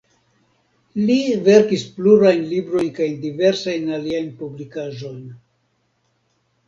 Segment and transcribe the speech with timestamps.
[1.09, 1.17] Li
[1.47, 5.21] verkis plurajn librojn kaj diversajn aliajn publikaĵojn.